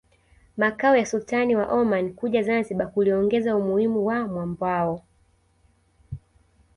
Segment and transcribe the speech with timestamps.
[0.57, 5.05] makao ya Sultani wa Oman kuja Zanzibar kuliongeza umuhimu wa mwambao